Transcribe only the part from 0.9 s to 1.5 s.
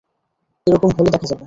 হলে দেখা যাবে।